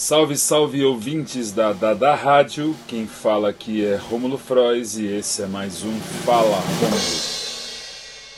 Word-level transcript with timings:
Salve, 0.00 0.34
salve 0.38 0.82
ouvintes 0.82 1.52
da 1.52 1.74
Dada 1.74 2.14
Rádio. 2.14 2.74
Quem 2.88 3.06
fala 3.06 3.50
aqui 3.50 3.84
é 3.84 3.96
Rômulo 3.96 4.38
Frois 4.38 4.96
e 4.96 5.04
esse 5.04 5.42
é 5.42 5.46
mais 5.46 5.84
um 5.84 5.92
Fala 6.24 6.56
Rômulo. 6.56 7.02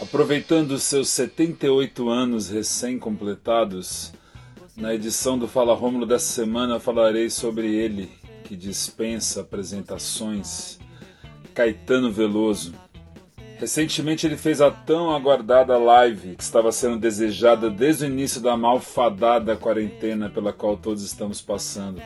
Aproveitando 0.01 0.77
seus 0.77 1.09
78 1.11 2.09
anos 2.09 2.51
recém-completados, 2.51 4.13
na 4.77 4.93
edição 4.93 5.39
do 5.39 5.47
Fala 5.47 5.73
Rômulo 5.73 6.05
dessa 6.05 6.33
semana 6.33 6.81
falarei 6.81 7.31
sobre 7.31 7.73
ele, 7.73 8.11
que 8.43 8.57
dispensa 8.57 9.43
apresentações, 9.43 10.81
Caetano 11.55 12.11
Veloso. 12.11 12.75
Recentemente 13.63 14.27
ele 14.27 14.37
fez 14.37 14.61
a 14.61 14.73
tão 14.73 15.15
aguardada 15.15 15.79
live 15.79 16.35
que 16.35 16.43
estava 16.43 16.73
sendo 16.73 16.99
desejada 16.99 17.71
desde 17.71 18.05
o 18.05 18.09
início 18.09 18.41
da 18.41 18.57
malfadada 18.57 19.57
quarentena 19.57 20.29
pela 20.29 20.53
qual 20.53 20.77
todos 20.77 21.05
estamos 21.05 21.41
passando. 21.41 22.03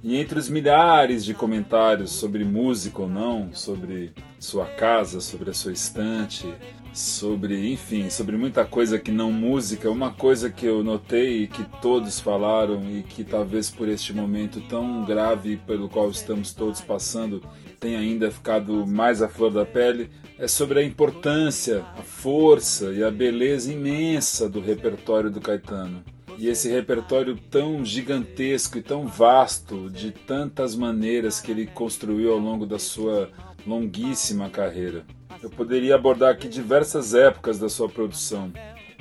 E 0.00 0.16
entre 0.16 0.38
os 0.38 0.48
milhares 0.48 1.24
de 1.24 1.34
comentários 1.34 2.12
sobre 2.12 2.44
música 2.44 3.02
ou 3.02 3.08
não, 3.08 3.52
sobre 3.52 4.12
sua 4.38 4.64
casa, 4.66 5.20
sobre 5.20 5.50
a 5.50 5.54
sua 5.54 5.72
estante, 5.72 6.46
sobre, 6.92 7.72
enfim, 7.72 8.08
sobre 8.08 8.36
muita 8.36 8.64
coisa 8.64 8.96
que 8.96 9.10
não 9.10 9.32
música, 9.32 9.90
uma 9.90 10.12
coisa 10.12 10.50
que 10.50 10.66
eu 10.66 10.84
notei 10.84 11.42
e 11.42 11.46
que 11.48 11.64
todos 11.80 12.20
falaram 12.20 12.80
e 12.88 13.02
que 13.02 13.24
talvez 13.24 13.68
por 13.68 13.88
este 13.88 14.12
momento 14.12 14.60
tão 14.68 15.04
grave 15.04 15.56
pelo 15.66 15.88
qual 15.88 16.08
estamos 16.12 16.54
todos 16.54 16.80
passando 16.80 17.42
tenha 17.82 17.98
ainda 17.98 18.30
ficado 18.30 18.86
mais 18.86 19.20
à 19.20 19.28
flor 19.28 19.50
da 19.50 19.66
pele 19.66 20.08
é 20.38 20.46
sobre 20.46 20.78
a 20.78 20.84
importância, 20.84 21.84
a 21.98 22.02
força 22.02 22.92
e 22.92 23.02
a 23.02 23.10
beleza 23.10 23.72
imensa 23.72 24.48
do 24.48 24.60
repertório 24.60 25.28
do 25.28 25.40
Caetano. 25.40 26.02
E 26.38 26.48
esse 26.48 26.70
repertório 26.70 27.36
tão 27.50 27.84
gigantesco 27.84 28.78
e 28.78 28.82
tão 28.82 29.06
vasto, 29.06 29.90
de 29.90 30.12
tantas 30.12 30.76
maneiras 30.76 31.40
que 31.40 31.50
ele 31.50 31.66
construiu 31.66 32.32
ao 32.32 32.38
longo 32.38 32.64
da 32.64 32.78
sua 32.78 33.28
longuíssima 33.66 34.48
carreira. 34.48 35.04
Eu 35.42 35.50
poderia 35.50 35.96
abordar 35.96 36.30
aqui 36.30 36.48
diversas 36.48 37.14
épocas 37.14 37.58
da 37.58 37.68
sua 37.68 37.88
produção, 37.88 38.52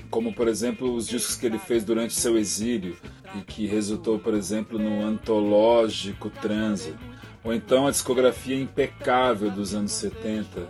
como 0.09 0.33
por 0.33 0.47
exemplo 0.47 0.93
os 0.93 1.07
discos 1.07 1.35
que 1.35 1.45
ele 1.45 1.59
fez 1.59 1.83
durante 1.83 2.13
seu 2.13 2.35
exílio 2.35 2.97
e 3.38 3.41
que 3.41 3.67
resultou, 3.67 4.17
por 4.17 4.33
exemplo, 4.33 4.77
no 4.77 5.05
antológico 5.05 6.29
Transa, 6.29 6.95
ou 7.44 7.53
então 7.53 7.88
a 7.88 7.92
discografia 7.92 8.59
impecável 8.59 9.50
dos 9.50 9.73
anos 9.73 9.92
70, 9.94 10.67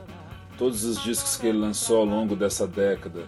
todos 0.58 0.84
os 0.84 1.02
discos 1.04 1.36
que 1.36 1.48
ele 1.48 1.58
lançou 1.58 1.98
ao 1.98 2.06
longo 2.06 2.36
dessa 2.36 2.68
década, 2.68 3.26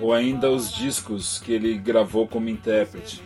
ou 0.00 0.12
ainda 0.12 0.50
os 0.50 0.72
discos 0.72 1.38
que 1.38 1.52
ele 1.52 1.78
gravou 1.78 2.26
como 2.26 2.48
intérprete. 2.48 3.22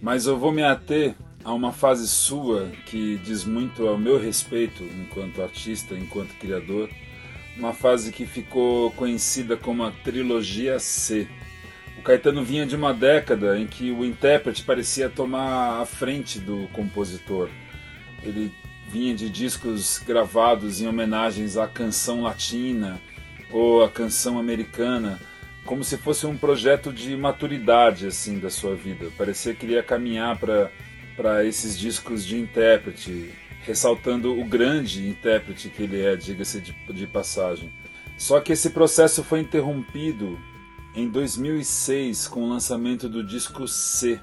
Mas 0.00 0.26
eu 0.26 0.38
vou 0.38 0.52
me 0.52 0.62
ater 0.62 1.16
a 1.44 1.52
uma 1.52 1.72
fase 1.72 2.06
sua 2.06 2.68
que 2.86 3.18
diz 3.24 3.44
muito 3.44 3.86
ao 3.88 3.98
meu 3.98 4.18
respeito 4.18 4.82
enquanto 4.84 5.42
artista, 5.42 5.94
enquanto 5.94 6.38
criador, 6.38 6.88
uma 7.56 7.72
fase 7.72 8.12
que 8.12 8.24
ficou 8.26 8.90
conhecida 8.92 9.56
como 9.56 9.82
a 9.82 9.90
trilogia 9.90 10.78
C. 10.78 11.26
O 11.98 12.02
Caetano 12.02 12.44
vinha 12.44 12.64
de 12.64 12.76
uma 12.76 12.94
década 12.94 13.58
em 13.58 13.66
que 13.66 13.90
o 13.90 14.04
intérprete 14.04 14.62
parecia 14.62 15.08
tomar 15.08 15.80
a 15.80 15.86
frente 15.86 16.38
do 16.38 16.68
compositor. 16.72 17.48
Ele 18.22 18.52
vinha 18.88 19.14
de 19.14 19.28
discos 19.28 19.98
gravados 19.98 20.80
em 20.80 20.86
homenagens 20.86 21.56
à 21.56 21.66
canção 21.66 22.22
latina 22.22 23.00
ou 23.50 23.82
à 23.82 23.88
canção 23.88 24.38
americana, 24.38 25.18
como 25.64 25.84
se 25.84 25.96
fosse 25.96 26.26
um 26.26 26.36
projeto 26.36 26.92
de 26.92 27.16
maturidade 27.16 28.06
assim 28.06 28.38
da 28.38 28.50
sua 28.50 28.74
vida. 28.74 29.10
Parecia 29.16 29.54
que 29.54 29.66
ele 29.66 29.74
ia 29.74 29.82
caminhar 29.82 30.38
para 30.38 30.70
para 31.18 31.44
esses 31.44 31.76
discos 31.76 32.24
de 32.24 32.38
intérprete, 32.38 33.34
ressaltando 33.62 34.38
o 34.38 34.44
grande 34.44 35.08
intérprete 35.08 35.68
que 35.68 35.82
ele 35.82 36.00
é, 36.00 36.14
diga-se 36.14 36.60
de, 36.60 36.72
de 36.92 37.08
passagem. 37.08 37.72
Só 38.16 38.40
que 38.40 38.52
esse 38.52 38.70
processo 38.70 39.24
foi 39.24 39.40
interrompido 39.40 40.38
em 40.94 41.08
2006 41.08 42.28
com 42.28 42.44
o 42.44 42.48
lançamento 42.48 43.08
do 43.08 43.24
disco 43.24 43.66
C, 43.66 44.20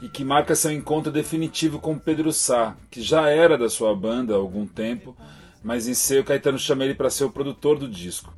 e 0.00 0.08
que 0.08 0.24
marca 0.24 0.54
seu 0.54 0.70
encontro 0.70 1.10
definitivo 1.10 1.78
com 1.78 1.98
Pedro 1.98 2.32
Sá, 2.32 2.76
que 2.90 3.02
já 3.02 3.28
era 3.28 3.58
da 3.58 3.68
sua 3.68 3.94
banda 3.94 4.34
há 4.34 4.36
algum 4.36 4.66
tempo, 4.66 5.16
mas 5.62 5.88
em 5.88 5.94
seu 5.94 6.22
Caetano 6.22 6.58
chama 6.58 6.84
ele 6.84 6.94
para 6.94 7.10
ser 7.10 7.24
o 7.24 7.30
produtor 7.30 7.78
do 7.78 7.88
disco. 7.88 8.32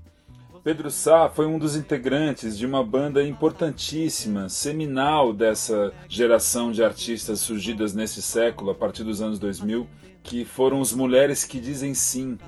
Pedro 0.63 0.91
Sá 0.91 1.31
foi 1.31 1.47
um 1.47 1.59
dos 1.59 1.75
integrantes 1.75 2.59
de 2.59 2.67
uma 2.67 2.85
banda 2.85 3.23
importantíssima, 3.23 4.49
seminal 4.49 5.33
dessa 5.33 5.93
geração 6.07 6.71
de 6.71 6.85
artistas 6.85 7.41
surgidas 7.41 7.95
nesse 7.95 8.21
século, 8.21 8.71
a 8.71 8.75
partir 8.75 9.03
dos 9.03 9.23
anos 9.23 9.39
2000, 9.39 9.87
que 10.23 10.45
foram 10.45 10.81
os 10.81 10.93
Mulheres 10.93 11.45
que 11.45 11.59
Dizem 11.59 11.95
Sim, 11.95 12.39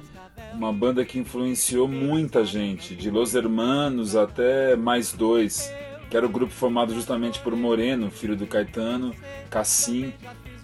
uma 0.52 0.72
banda 0.72 1.06
que 1.06 1.18
influenciou 1.18 1.88
muita 1.88 2.44
gente, 2.44 2.94
de 2.94 3.10
Los 3.10 3.34
Hermanos 3.34 4.14
até 4.14 4.76
mais 4.76 5.12
dois, 5.12 5.72
que 6.12 6.16
era 6.18 6.26
o 6.26 6.28
grupo 6.28 6.52
formado 6.52 6.92
justamente 6.92 7.40
por 7.40 7.56
Moreno, 7.56 8.10
filho 8.10 8.36
do 8.36 8.46
Caetano, 8.46 9.14
Cassim 9.48 10.12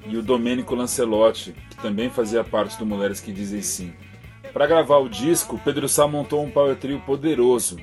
e 0.06 0.14
o 0.14 0.22
Domênico 0.22 0.74
Lancelotti, 0.74 1.54
que 1.70 1.76
também 1.76 2.10
fazia 2.10 2.44
parte 2.44 2.78
do 2.78 2.84
Mulheres 2.84 3.18
que 3.18 3.32
Dizem 3.32 3.62
Sim. 3.62 3.94
Para 4.52 4.66
gravar 4.66 4.98
o 4.98 5.08
disco, 5.08 5.58
Pedro 5.64 5.88
Sá 5.88 6.06
montou 6.06 6.44
um 6.44 6.50
power 6.50 6.76
trio 6.76 7.00
poderoso, 7.00 7.78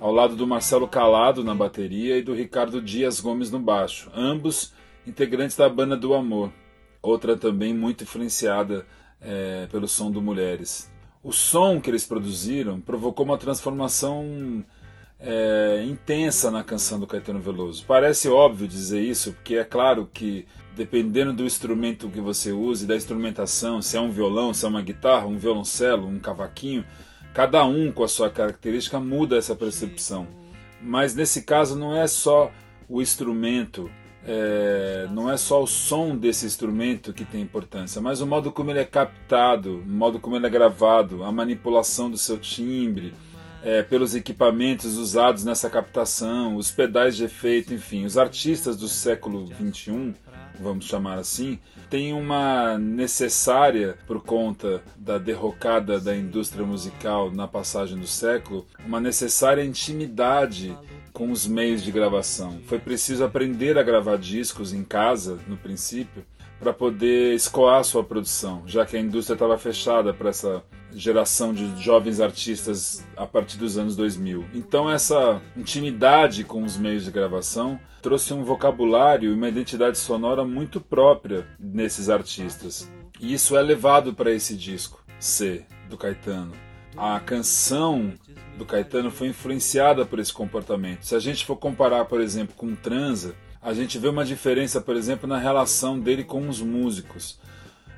ao 0.00 0.10
lado 0.10 0.34
do 0.34 0.44
Marcelo 0.44 0.88
Calado 0.88 1.44
na 1.44 1.54
bateria 1.54 2.18
e 2.18 2.22
do 2.22 2.34
Ricardo 2.34 2.82
Dias 2.82 3.20
Gomes 3.20 3.48
no 3.48 3.60
baixo, 3.60 4.10
ambos 4.12 4.74
integrantes 5.06 5.56
da 5.56 5.68
Banda 5.68 5.96
do 5.96 6.14
Amor, 6.14 6.50
outra 7.00 7.36
também 7.36 7.72
muito 7.72 8.02
influenciada 8.02 8.84
é, 9.20 9.68
pelo 9.70 9.86
som 9.86 10.10
do 10.10 10.20
Mulheres. 10.20 10.90
O 11.22 11.30
som 11.32 11.80
que 11.80 11.90
eles 11.90 12.04
produziram 12.04 12.80
provocou 12.80 13.24
uma 13.24 13.38
transformação 13.38 14.64
é, 15.20 15.84
intensa 15.86 16.50
na 16.50 16.62
canção 16.62 17.00
do 17.00 17.06
Caetano 17.06 17.40
Veloso. 17.40 17.84
Parece 17.86 18.28
óbvio 18.28 18.68
dizer 18.68 19.00
isso, 19.00 19.32
porque 19.32 19.56
é 19.56 19.64
claro 19.64 20.08
que 20.12 20.46
dependendo 20.76 21.32
do 21.32 21.44
instrumento 21.44 22.08
que 22.08 22.20
você 22.20 22.52
use, 22.52 22.86
da 22.86 22.94
instrumentação, 22.94 23.82
se 23.82 23.96
é 23.96 24.00
um 24.00 24.12
violão, 24.12 24.54
se 24.54 24.64
é 24.64 24.68
uma 24.68 24.80
guitarra, 24.80 25.26
um 25.26 25.36
violoncelo, 25.36 26.06
um 26.06 26.20
cavaquinho, 26.20 26.84
cada 27.34 27.64
um 27.64 27.90
com 27.90 28.04
a 28.04 28.08
sua 28.08 28.30
característica 28.30 29.00
muda 29.00 29.36
essa 29.36 29.56
percepção. 29.56 30.28
Mas 30.80 31.16
nesse 31.16 31.42
caso 31.42 31.76
não 31.76 31.96
é 31.96 32.06
só 32.06 32.52
o 32.88 33.02
instrumento, 33.02 33.90
é, 34.24 35.08
não 35.10 35.28
é 35.28 35.36
só 35.36 35.60
o 35.60 35.66
som 35.66 36.16
desse 36.16 36.46
instrumento 36.46 37.12
que 37.12 37.24
tem 37.24 37.40
importância, 37.40 38.00
mas 38.00 38.20
o 38.20 38.26
modo 38.26 38.52
como 38.52 38.70
ele 38.70 38.78
é 38.78 38.84
captado, 38.84 39.78
o 39.80 39.84
modo 39.88 40.20
como 40.20 40.36
ele 40.36 40.46
é 40.46 40.50
gravado, 40.50 41.24
a 41.24 41.32
manipulação 41.32 42.08
do 42.08 42.16
seu 42.16 42.38
timbre, 42.38 43.12
é, 43.62 43.82
pelos 43.82 44.14
equipamentos 44.14 44.96
usados 44.96 45.44
nessa 45.44 45.68
captação, 45.68 46.56
os 46.56 46.70
pedais 46.70 47.16
de 47.16 47.24
efeito, 47.24 47.74
enfim, 47.74 48.04
os 48.04 48.16
artistas 48.16 48.76
do 48.76 48.88
século 48.88 49.46
XXI, 49.46 50.14
vamos 50.60 50.84
chamar 50.86 51.18
assim, 51.18 51.58
têm 51.88 52.12
uma 52.12 52.78
necessária, 52.78 53.96
por 54.06 54.22
conta 54.22 54.82
da 54.96 55.18
derrocada 55.18 56.00
da 56.00 56.14
indústria 56.14 56.64
musical 56.64 57.30
na 57.30 57.48
passagem 57.48 57.98
do 57.98 58.06
século, 58.06 58.66
uma 58.84 59.00
necessária 59.00 59.64
intimidade 59.64 60.76
com 61.12 61.30
os 61.30 61.46
meios 61.46 61.82
de 61.82 61.90
gravação. 61.90 62.60
Foi 62.66 62.78
preciso 62.78 63.24
aprender 63.24 63.78
a 63.78 63.82
gravar 63.82 64.18
discos 64.18 64.72
em 64.72 64.84
casa, 64.84 65.38
no 65.48 65.56
princípio, 65.56 66.24
para 66.60 66.72
poder 66.72 67.34
escoar 67.34 67.82
sua 67.84 68.04
produção, 68.04 68.62
já 68.66 68.84
que 68.84 68.96
a 68.96 69.00
indústria 69.00 69.34
estava 69.34 69.56
fechada 69.56 70.12
para 70.12 70.30
essa 70.30 70.62
geração 70.92 71.52
de 71.52 71.80
jovens 71.82 72.20
artistas 72.20 73.06
a 73.16 73.26
partir 73.26 73.58
dos 73.58 73.76
anos 73.76 73.94
2000. 73.96 74.44
Então 74.54 74.90
essa 74.90 75.40
intimidade 75.56 76.44
com 76.44 76.62
os 76.62 76.76
meios 76.76 77.04
de 77.04 77.10
gravação 77.10 77.78
trouxe 78.02 78.32
um 78.32 78.44
vocabulário 78.44 79.30
e 79.30 79.34
uma 79.34 79.48
identidade 79.48 79.98
sonora 79.98 80.44
muito 80.44 80.80
própria 80.80 81.46
nesses 81.58 82.08
artistas. 82.08 82.90
E 83.20 83.34
isso 83.34 83.56
é 83.56 83.62
levado 83.62 84.14
para 84.14 84.32
esse 84.32 84.56
disco 84.56 85.02
C 85.18 85.64
do 85.88 85.96
Caetano. 85.96 86.52
A 86.96 87.18
canção 87.20 88.12
do 88.56 88.64
Caetano 88.64 89.10
foi 89.10 89.28
influenciada 89.28 90.04
por 90.04 90.18
esse 90.18 90.32
comportamento. 90.32 91.02
Se 91.02 91.14
a 91.14 91.18
gente 91.18 91.44
for 91.44 91.56
comparar, 91.56 92.04
por 92.06 92.20
exemplo, 92.20 92.54
com 92.56 92.74
Transa, 92.74 93.34
a 93.62 93.72
gente 93.72 93.98
vê 93.98 94.08
uma 94.08 94.24
diferença, 94.24 94.80
por 94.80 94.96
exemplo, 94.96 95.28
na 95.28 95.38
relação 95.38 95.98
dele 95.98 96.24
com 96.24 96.48
os 96.48 96.60
músicos. 96.60 97.38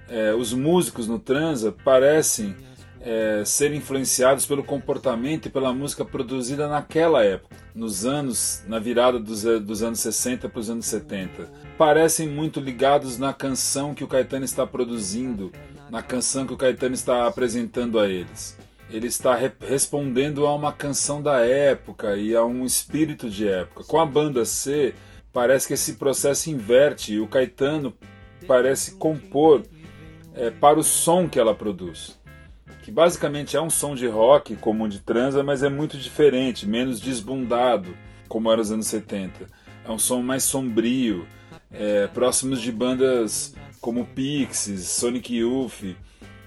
É, 0.08 0.34
os 0.34 0.52
músicos 0.52 1.06
no 1.06 1.18
Transa 1.18 1.72
parecem 1.84 2.56
é, 3.00 3.42
ser 3.44 3.72
influenciados 3.72 4.44
pelo 4.44 4.62
comportamento 4.62 5.46
e 5.46 5.50
pela 5.50 5.72
música 5.72 6.04
produzida 6.04 6.68
naquela 6.68 7.24
época, 7.24 7.56
nos 7.74 8.04
anos, 8.04 8.62
na 8.66 8.78
virada 8.78 9.18
dos, 9.18 9.44
é, 9.46 9.58
dos 9.58 9.82
anos 9.82 10.00
60 10.00 10.48
para 10.48 10.60
os 10.60 10.68
anos 10.68 10.86
70. 10.86 11.48
Parecem 11.78 12.28
muito 12.28 12.60
ligados 12.60 13.18
na 13.18 13.32
canção 13.32 13.94
que 13.94 14.04
o 14.04 14.08
Caetano 14.08 14.44
está 14.44 14.66
produzindo, 14.66 15.50
na 15.90 16.02
canção 16.02 16.46
que 16.46 16.52
o 16.52 16.58
Caetano 16.58 16.94
está 16.94 17.26
apresentando 17.26 17.98
a 17.98 18.06
eles. 18.08 18.58
Ele 18.90 19.06
está 19.06 19.34
re 19.34 19.50
respondendo 19.60 20.46
a 20.46 20.54
uma 20.54 20.72
canção 20.72 21.22
da 21.22 21.38
época 21.46 22.16
e 22.16 22.34
a 22.34 22.44
um 22.44 22.66
espírito 22.66 23.30
de 23.30 23.48
época. 23.48 23.84
Com 23.84 24.00
a 24.00 24.04
banda 24.04 24.44
C, 24.44 24.94
parece 25.32 25.68
que 25.68 25.74
esse 25.74 25.94
processo 25.94 26.50
inverte 26.50 27.14
e 27.14 27.20
o 27.20 27.28
Caetano 27.28 27.94
parece 28.46 28.96
compor 28.96 29.62
é, 30.34 30.50
para 30.50 30.78
o 30.78 30.82
som 30.82 31.28
que 31.28 31.38
ela 31.38 31.54
produz. 31.54 32.19
Que 32.90 32.94
basicamente 32.94 33.56
é 33.56 33.60
um 33.60 33.70
som 33.70 33.94
de 33.94 34.08
rock, 34.08 34.56
como 34.56 34.88
de 34.88 34.98
transa, 34.98 35.44
mas 35.44 35.62
é 35.62 35.68
muito 35.68 35.96
diferente, 35.96 36.66
menos 36.66 37.00
desbundado, 37.00 37.96
como 38.26 38.50
era 38.50 38.56
nos 38.56 38.72
anos 38.72 38.88
70. 38.88 39.46
É 39.84 39.90
um 39.92 39.96
som 39.96 40.20
mais 40.20 40.42
sombrio, 40.42 41.24
é, 41.70 42.08
próximos 42.08 42.60
de 42.60 42.72
bandas 42.72 43.54
como 43.80 44.04
Pixies, 44.04 44.88
Sonic 44.88 45.36
Youth, 45.36 45.94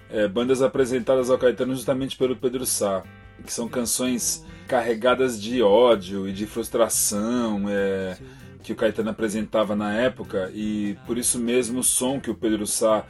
é, 0.10 0.28
bandas 0.28 0.62
apresentadas 0.62 1.30
ao 1.30 1.38
Caetano 1.38 1.74
justamente 1.76 2.18
pelo 2.18 2.36
Pedro 2.36 2.66
Sá, 2.66 3.04
que 3.46 3.54
são 3.54 3.70
canções 3.70 4.46
carregadas 4.68 5.42
de 5.42 5.62
ódio 5.62 6.28
e 6.28 6.34
de 6.34 6.46
frustração 6.46 7.70
é, 7.70 8.18
que 8.62 8.74
o 8.74 8.76
Caetano 8.76 9.12
apresentava 9.12 9.78
na 9.78 9.94
época 9.94 10.52
e 10.54 10.98
por 11.08 11.18
isso 11.18 11.40
mesmo 11.40 11.80
o 11.80 11.84
som 11.86 12.20
que 12.20 12.30
o 12.30 12.36
Pedro 12.36 12.68
Sá 12.68 13.06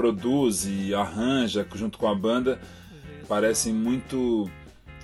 produz 0.00 0.64
e 0.64 0.94
arranja 0.94 1.66
junto 1.74 1.98
com 1.98 2.08
a 2.08 2.14
banda 2.14 2.58
parecem 3.28 3.70
muito 3.70 4.50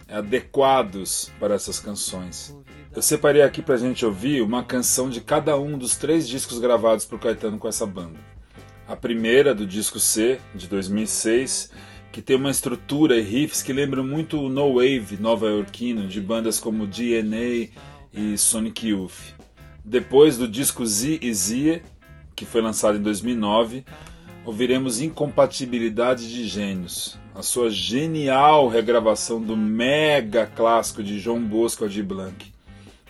adequados 0.08 1.30
para 1.38 1.54
essas 1.54 1.78
canções. 1.78 2.56
Eu 2.94 3.02
separei 3.02 3.42
aqui 3.42 3.60
para 3.60 3.74
a 3.74 3.78
gente 3.78 4.06
ouvir 4.06 4.40
uma 4.40 4.64
canção 4.64 5.10
de 5.10 5.20
cada 5.20 5.54
um 5.58 5.76
dos 5.76 5.98
três 5.98 6.26
discos 6.26 6.58
gravados 6.58 7.04
por 7.04 7.20
Caetano 7.20 7.58
com 7.58 7.68
essa 7.68 7.84
banda. 7.84 8.18
A 8.88 8.96
primeira, 8.96 9.54
do 9.54 9.66
disco 9.66 10.00
C, 10.00 10.40
de 10.54 10.66
2006, 10.66 11.72
que 12.10 12.22
tem 12.22 12.36
uma 12.36 12.50
estrutura 12.50 13.18
e 13.18 13.22
riffs 13.22 13.62
que 13.62 13.74
lembram 13.74 14.02
muito 14.02 14.40
o 14.40 14.48
No 14.48 14.76
Wave 14.76 15.18
nova-iorquino 15.20 16.08
de 16.08 16.22
bandas 16.22 16.58
como 16.58 16.86
DNA 16.86 17.68
e 18.14 18.38
Sonic 18.38 18.88
Youth. 18.88 19.34
Depois 19.84 20.38
do 20.38 20.48
disco 20.48 20.86
Z 20.86 21.18
e 21.20 21.34
Z, 21.34 21.82
que 22.34 22.46
foi 22.46 22.62
lançado 22.62 22.96
em 22.96 23.02
2009, 23.02 23.84
ouviremos 24.46 25.00
Incompatibilidade 25.00 26.32
de 26.32 26.46
Gênios, 26.46 27.18
a 27.34 27.42
sua 27.42 27.68
genial 27.68 28.68
regravação 28.68 29.42
do 29.42 29.56
mega 29.56 30.46
clássico 30.46 31.02
de 31.02 31.18
João 31.18 31.42
Bosco 31.42 31.82
Aldir 31.82 32.04
Blanc, 32.04 32.52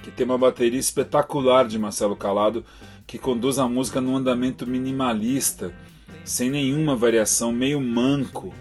que 0.03 0.11
tem 0.11 0.25
uma 0.25 0.39
bateria 0.39 0.81
espetacular 0.81 1.69
de 1.69 1.79
Marcelo 1.79 2.17
Calado 2.17 2.65
que 3.07 3.19
conduz 3.19 3.59
a 3.59 3.69
música 3.69 4.01
num 4.01 4.17
andamento 4.17 4.67
minimalista, 4.67 5.75
sem 6.25 6.49
nenhuma 6.49 6.97
variação, 6.97 7.53
meio 7.53 7.83
manco. 7.83 8.53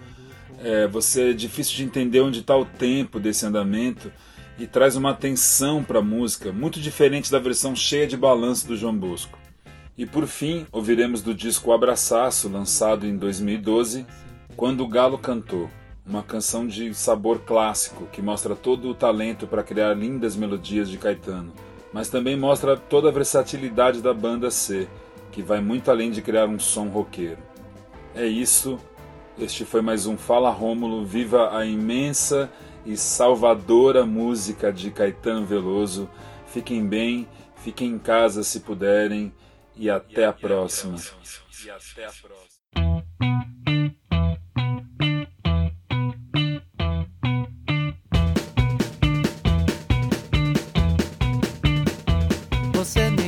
É, 0.59 0.85
você 0.85 1.29
é 1.29 1.33
difícil 1.33 1.77
de 1.77 1.83
entender 1.85 2.19
onde 2.19 2.41
está 2.41 2.57
o 2.57 2.65
tempo 2.65 3.21
desse 3.21 3.45
andamento 3.45 4.11
e 4.59 4.67
traz 4.67 4.97
uma 4.97 5.11
atenção 5.11 5.81
para 5.81 5.99
a 5.99 6.03
música, 6.03 6.51
muito 6.51 6.81
diferente 6.81 7.31
da 7.31 7.39
versão 7.39 7.73
cheia 7.73 8.05
de 8.05 8.17
balanço 8.17 8.67
do 8.67 8.75
João 8.75 8.95
Bosco. 8.95 9.44
E 9.97 10.05
por 10.05 10.27
fim, 10.27 10.67
ouviremos 10.73 11.21
do 11.21 11.33
disco 11.33 11.71
Abraçaço, 11.71 12.49
lançado 12.49 13.07
em 13.07 13.15
2012, 13.15 14.05
Quando 14.57 14.83
o 14.83 14.87
Galo 14.89 15.17
Cantou, 15.17 15.69
uma 16.05 16.21
canção 16.21 16.67
de 16.67 16.93
sabor 16.93 17.39
clássico 17.39 18.05
que 18.11 18.21
mostra 18.21 18.57
todo 18.57 18.89
o 18.89 18.93
talento 18.93 19.47
para 19.47 19.63
criar 19.63 19.93
lindas 19.93 20.35
melodias 20.35 20.89
de 20.89 20.97
Caetano, 20.97 21.53
mas 21.93 22.09
também 22.09 22.35
mostra 22.37 22.75
toda 22.75 23.07
a 23.07 23.11
versatilidade 23.11 24.01
da 24.01 24.13
banda 24.13 24.51
C, 24.51 24.85
que 25.31 25.41
vai 25.41 25.61
muito 25.61 25.89
além 25.89 26.11
de 26.11 26.21
criar 26.21 26.47
um 26.47 26.59
som 26.59 26.89
roqueiro. 26.89 27.39
É 28.13 28.27
isso, 28.27 28.77
este 29.39 29.63
foi 29.63 29.81
mais 29.81 30.05
um 30.05 30.17
Fala 30.17 30.49
Rômulo, 30.49 31.05
viva 31.05 31.57
a 31.57 31.65
imensa 31.65 32.51
e 32.85 32.97
salvadora 32.97 34.05
música 34.05 34.73
de 34.73 34.91
Caetano 34.91 35.45
Veloso. 35.45 36.09
Fiquem 36.47 36.85
bem, 36.85 37.25
fiquem 37.55 37.91
em 37.91 37.97
casa 37.97 38.43
se 38.43 38.59
puderem 38.59 39.31
e 39.77 39.89
até 39.89 40.25
a 40.25 40.33
próxima. 40.33 40.97
Você 52.73 53.09
nem 53.09 53.24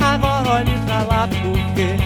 Agora 0.00 0.48
olhe 0.50 0.78
pra 0.86 1.02
lá 1.02 1.28
porque 1.28 1.96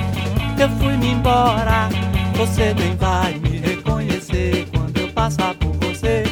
eu 0.63 0.69
fui 0.79 0.97
me 0.97 1.13
embora. 1.13 1.89
Você 2.37 2.75
nem 2.75 2.97
vai 2.97 3.35
me 3.35 3.59
reconhecer 3.59 4.67
quando 4.73 4.99
eu 4.99 5.09
passar 5.09 5.55
por 5.55 5.73
você. 5.77 6.25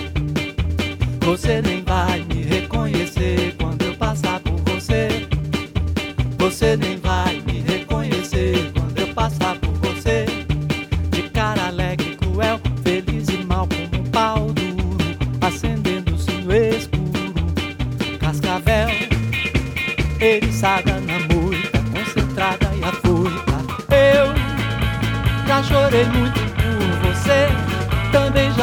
Você 1.21 1.63
nem 1.63 1.83
vai 1.83 2.21
me 2.21 2.43
reconhecer 2.43 3.55
quando 3.59 3.83
eu 3.83 3.95
passar 3.97 4.41
por 4.41 4.59
você. 4.73 5.27
Você 6.39 6.77
nem 6.77 6.98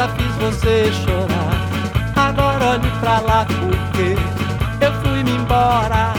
já 0.06 0.14
fiz 0.14 0.36
você 0.36 0.92
chorar. 0.92 1.50
Agora 2.14 2.72
olhe 2.72 2.90
pra 3.00 3.20
lá 3.20 3.44
porque 3.46 4.84
eu 4.84 4.92
fui 5.02 5.24
me 5.24 5.32
embora. 5.32 6.14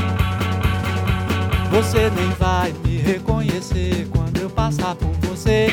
Você 1.71 2.11
nem 2.15 2.29
vai 2.39 2.73
me 2.83 2.97
reconhecer 2.97 4.07
quando 4.11 4.37
eu 4.37 4.49
passar 4.49 4.95
por. 4.95 5.11
Você 5.29 5.67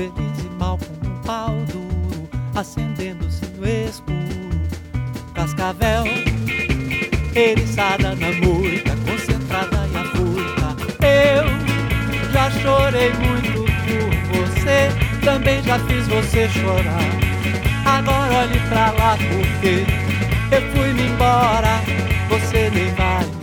feliz 0.00 0.44
e 0.44 0.48
mal 0.58 0.78
como 0.78 1.14
um 1.14 1.22
pau 1.22 1.54
duro, 1.70 2.28
acendendo-se 2.54 3.44
no 3.58 3.68
escuro. 3.68 4.18
Cascavel, 5.34 6.04
eriçada 7.34 8.14
na 8.14 8.32
moita, 8.32 8.96
concentrada 9.04 9.86
e 9.92 9.96
afoita. 9.96 10.76
Eu 11.04 12.32
já 12.32 12.50
chorei 12.50 13.12
muito 13.12 13.64
por 13.84 14.38
você, 14.38 14.88
também 15.22 15.62
já 15.62 15.78
fiz 15.80 16.08
você 16.08 16.48
chorar. 16.48 17.00
Agora 17.84 18.32
olhe 18.38 18.60
pra 18.68 18.92
lá 18.92 19.18
porque 19.18 19.84
eu 20.50 20.62
fui 20.72 20.92
me 20.94 21.08
embora. 21.08 21.80
Você 22.30 22.70
nem 22.70 22.94
vai 22.94 23.39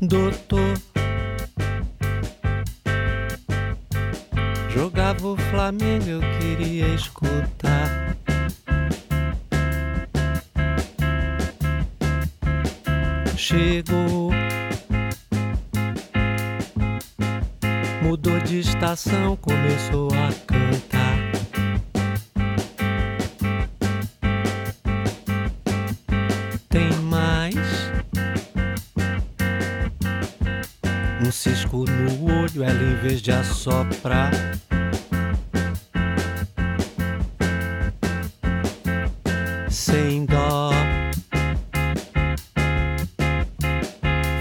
doutor. 0.00 0.74
Jogava 4.70 5.26
o 5.26 5.36
Flamengo, 5.36 6.08
eu 6.08 6.20
queria 6.38 6.86
escutar. 6.94 8.16
Chegou, 13.36 14.30
mudou 18.02 18.38
de 18.40 18.60
estação, 18.60 19.36
começou 19.36 20.08
a 20.12 20.32
cantar. 20.46 20.89
Um 31.22 31.30
cisco 31.30 31.84
no 31.84 32.24
olho, 32.42 32.64
ela 32.64 32.82
em 32.82 32.96
vez 32.96 33.20
de 33.20 33.30
assoprar. 33.30 34.32
Sem 39.68 40.24
dó. 40.24 40.70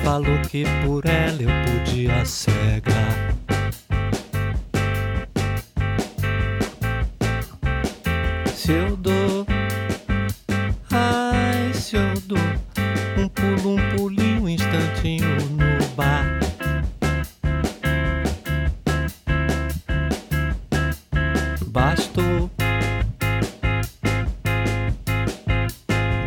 Falou 0.04 0.40
que 0.50 0.64
por 0.86 1.06
ela 1.06 1.42
eu 1.42 1.50
podia 1.66 2.26
cegar. 2.26 2.79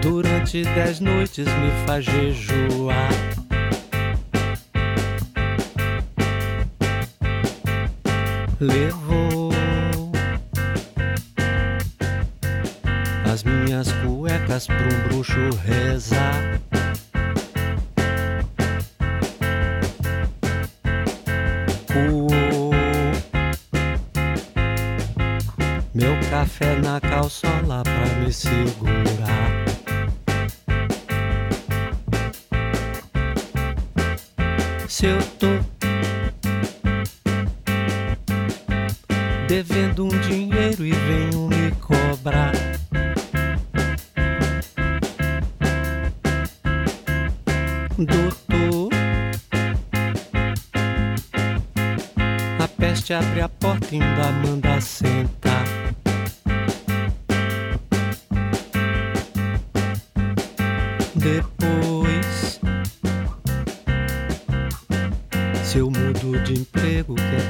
Durante 0.00 0.62
dez 0.62 1.00
noites 1.00 1.46
me 1.46 1.86
faz 1.86 2.04
jejuar. 2.04 3.08
Levou 8.60 9.50
as 13.32 13.42
minhas 13.44 13.90
cuecas 13.92 14.66
pra 14.66 14.76
um 14.76 15.08
bruxo 15.08 15.50
rezar. 15.64 16.31
Se 34.92 35.06
eu 35.06 35.18
tô 35.38 35.46
devendo 39.48 40.04
um 40.04 40.08
dinheiro 40.20 40.84
e 40.84 40.92
venho 40.92 41.48
me 41.48 41.70
cobrar. 41.80 42.52
Doutor, 47.96 48.90
a 52.62 52.68
peste 52.68 53.14
abre 53.14 53.40
a 53.40 53.48
porta 53.48 53.96
e 53.96 53.98
ainda 53.98 54.30
manda 54.46 54.71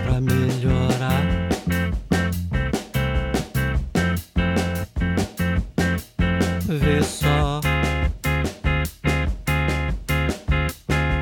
pra 0.02 0.20
melhorar. 0.20 1.22
Vê 6.66 7.02
só. 7.02 7.60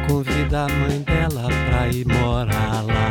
Convida 0.09 0.65
a 0.65 0.69
mãe 0.69 1.01
dela 1.03 1.49
pra 1.69 1.89
ir 1.89 2.07
morar 2.07 2.85
lá. 2.87 3.11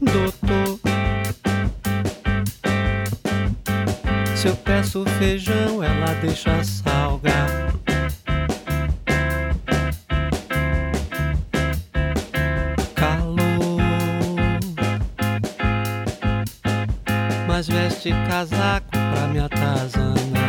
Doutor, 0.00 0.80
se 4.34 4.48
eu 4.48 4.56
peço 4.56 5.04
feijão, 5.18 5.82
ela 5.82 6.14
deixa 6.20 6.64
salgar. 6.64 7.29
Mas 17.60 17.68
veste 17.68 18.10
casaco 18.26 18.88
pra 18.90 19.26
me 19.28 19.38
atazanar. 19.38 20.39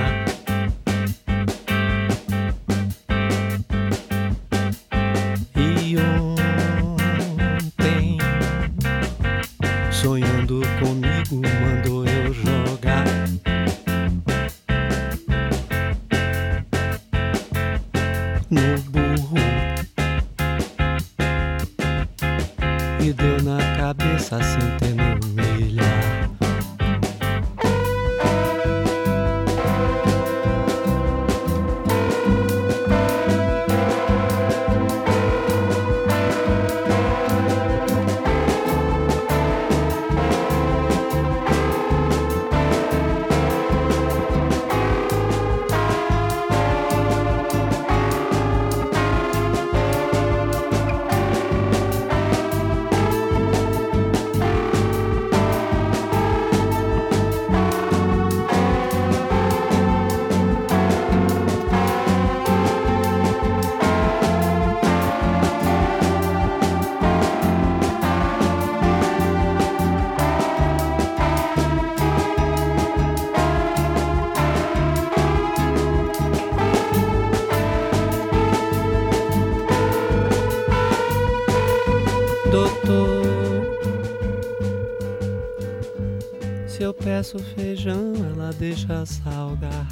Peço 87.31 87.39
feijão, 87.55 88.13
ela 88.33 88.51
deixa 88.51 89.05
salgar. 89.05 89.87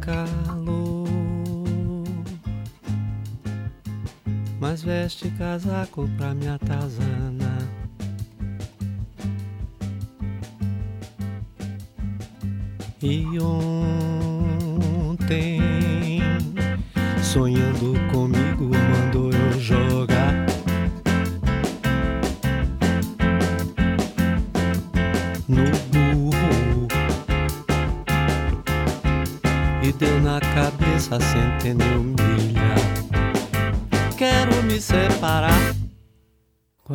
Calor, 0.00 1.08
mas 4.60 4.82
veste 4.82 5.28
casaco 5.30 6.08
pra 6.16 6.32
me 6.34 6.46
atazanar. 6.46 7.66
E 13.02 13.24
ontem, 13.40 15.20
sonhando 17.22 17.94
comigo, 18.12 18.25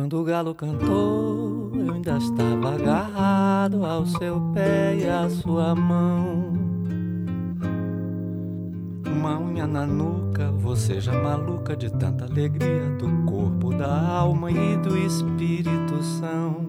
Quando 0.02 0.20
o 0.20 0.24
galo 0.24 0.52
cantou, 0.52 1.70
eu 1.76 1.94
ainda 1.94 2.18
estava 2.18 2.74
agarrado 2.74 3.86
ao 3.86 4.04
seu 4.04 4.40
pé 4.52 4.96
e 4.96 5.08
à 5.08 5.30
sua 5.30 5.76
mão. 5.76 6.54
Uma 9.06 9.38
unha 9.38 9.64
na 9.64 9.86
nuca, 9.86 10.50
você 10.58 11.00
já 11.00 11.12
maluca 11.12 11.76
de 11.76 11.88
tanta 11.88 12.24
alegria 12.24 12.90
do 12.98 13.08
corpo, 13.30 13.72
da 13.72 14.08
alma 14.08 14.50
e 14.50 14.76
do 14.78 14.98
espírito 14.98 16.02
são. 16.02 16.66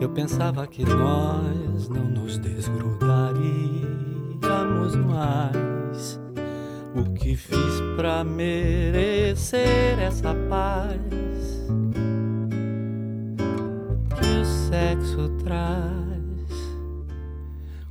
Eu 0.00 0.10
pensava 0.10 0.68
que 0.68 0.84
nós 0.84 1.88
não 1.88 2.04
nos 2.04 2.38
desgrudaríamos 2.38 4.94
mais. 4.94 6.20
O 6.94 7.02
que 7.14 7.34
fiz 7.34 7.80
pra 7.96 8.22
merecer 8.22 9.98
essa 9.98 10.32
paz 10.48 11.29
sexo 14.70 15.28
traz? 15.42 16.20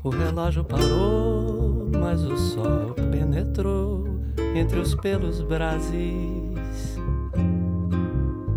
O 0.02 0.10
relógio 0.10 0.64
parou, 0.64 1.90
mas 2.00 2.24
o 2.24 2.38
sol 2.38 2.96
penetrou 3.12 4.08
entre 4.56 4.80
os 4.80 4.96
pelos 4.96 5.42
brasis 5.42 6.98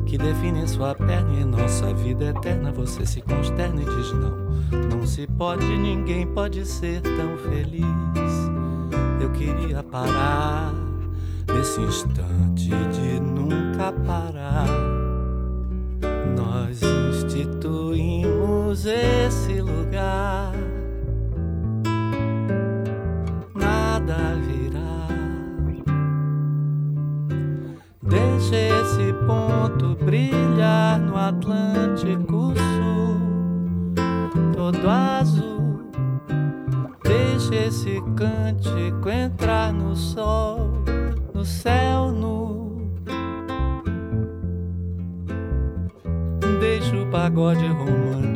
que 0.07 0.17
definem 0.17 0.69
sua 0.69 0.95
perna 0.95 1.41
e 1.41 1.45
nossa 1.45 1.93
vida 1.95 2.27
eterna. 2.27 2.71
Você 2.71 3.05
se 3.05 3.21
consterna 3.23 3.83
e 3.83 3.85
diz 3.85 4.13
não, 4.13 4.99
não 4.99 5.07
se 5.07 5.27
pode, 5.27 5.67
ninguém 5.67 6.25
pode 6.27 6.65
ser 6.65 7.01
tão 7.01 7.37
feliz. 7.51 7.83
Eu 9.21 9.31
queria 9.33 9.83
parar 9.83 10.73
nesse 11.53 11.81
instante 11.81 12.69
de 12.69 13.21
nunca 13.21 13.93
parar. 14.07 14.82
Instituímos 18.73 18.87
esse 18.87 19.61
lugar. 19.61 20.53
Nada 23.55 24.37
virá. 24.47 25.09
Deixa 28.03 28.57
esse 28.57 29.13
ponto 29.27 29.97
brilhar 30.05 30.99
no 31.01 31.17
Atlântico 31.17 32.53
Sul, 32.57 33.95
todo 34.55 34.89
azul. 34.89 35.83
Deixa 37.05 37.55
esse 37.55 38.01
cântico 38.17 39.09
entrar 39.09 39.73
no 39.73 39.95
sol, 39.95 40.73
no 41.35 41.45
céu 41.45 42.11
nu. 42.11 42.53
Pagode 47.13 47.67
romântico 47.67 48.32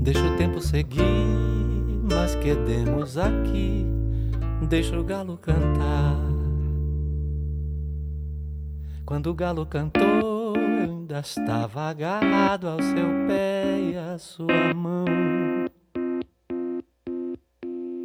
Deixa 0.00 0.24
o 0.26 0.36
tempo 0.36 0.60
seguir, 0.60 1.04
mas 2.10 2.34
quedemos 2.36 3.18
aqui 3.18 3.86
deixa 4.68 4.98
o 4.98 5.04
galo 5.04 5.38
cantar. 5.38 6.16
Quando 9.04 9.30
o 9.30 9.34
galo 9.34 9.64
cantou, 9.64 10.54
eu 10.54 10.82
ainda 10.82 11.20
estava 11.20 11.88
agarrado 11.88 12.68
ao 12.68 12.82
seu 12.82 13.26
pé 13.26 13.78
e 13.80 13.96
à 13.96 14.18
sua 14.18 14.74
mão. 14.74 15.06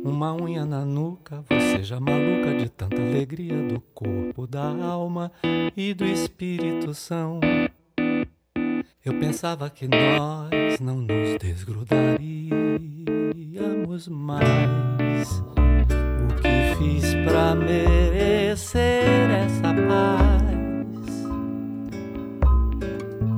Uma 0.03 0.33
unha 0.33 0.65
na 0.65 0.83
nuca, 0.83 1.45
você 1.49 1.81
já 1.81 1.97
maluca 1.97 2.53
de 2.57 2.67
tanta 2.69 3.01
alegria 3.01 3.55
do 3.67 3.79
corpo, 3.79 4.45
da 4.45 4.65
alma 4.65 5.31
e 5.77 5.93
do 5.93 6.03
espírito 6.03 6.93
são. 6.93 7.39
Eu 9.05 9.13
pensava 9.19 9.69
que 9.69 9.87
nós 9.87 10.81
não 10.81 10.97
nos 10.97 11.37
desgrudaríamos 11.39 14.09
mais 14.09 15.41
que 16.41 16.75
fiz 16.77 17.13
pra 17.25 17.55
merecer 17.55 19.29
essa 19.29 19.73
paz 19.73 20.43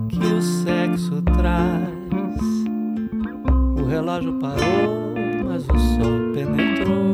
que 0.10 0.18
o 0.18 0.42
sexo 0.42 1.22
traz. 1.22 1.94
O 3.80 3.86
relógio 3.86 4.40
parou, 4.40 5.04
o 5.04 5.05
penetrou 6.36 7.12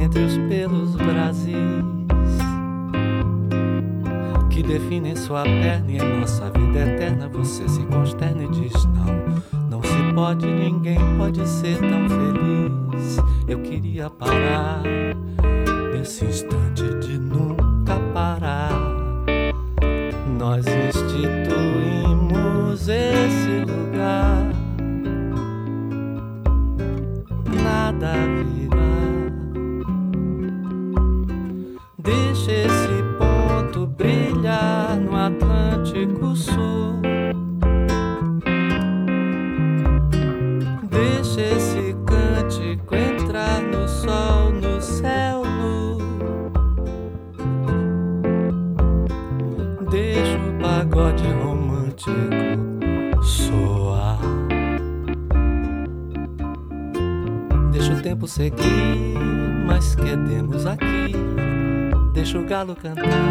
entre 0.00 0.24
os 0.24 0.36
pelos 0.48 0.96
brasis 0.96 1.54
que 4.50 4.64
definem 4.64 5.14
sua 5.14 5.44
perna 5.44 5.92
e 5.92 5.98
em 5.98 6.20
nossa 6.20 6.50
vida 6.50 6.80
eterna. 6.80 7.28
Você 7.28 7.68
se 7.68 7.80
consterna 7.84 8.42
e 8.42 8.48
diz 8.48 8.72
não, 8.86 9.06
não 9.70 9.80
se 9.80 10.12
pode, 10.12 10.44
ninguém 10.44 10.98
pode 11.16 11.48
ser 11.48 11.78
tão 11.78 12.08
feliz. 12.08 13.18
Eu 13.46 13.60
queria 13.60 14.10
parar 14.10 14.82
nesse 15.92 16.24
instante 16.24 16.82
de 17.06 17.20
nunca 17.20 17.94
parar. 18.12 18.72
Nós 20.36 20.66
instituímos 20.66 21.28
esse 22.88 23.45
Nada 27.98 28.44
virá. 28.52 28.76
Deixa 31.98 32.52
esse 32.52 32.75
galo 62.56 62.74
cantar. 62.74 63.25